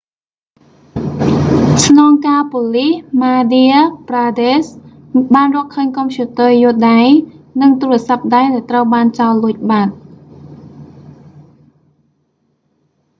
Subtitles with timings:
[1.85, 3.67] ស្នងការប៉ូលីសម៉ាឌា
[4.09, 4.81] ប្រាដេស្ហ the madhya
[5.11, 7.01] pradesh police បានរកឃើញកុំព្យូទ័រយួរដៃ
[7.61, 9.91] និងទូរសព្ទដៃដែលត្រូវបានចោរលួចបាត់